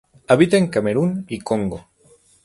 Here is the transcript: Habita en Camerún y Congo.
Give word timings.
Habita 0.29 0.57
en 0.57 0.69
Camerún 0.69 1.25
y 1.29 1.37
Congo. 1.41 1.87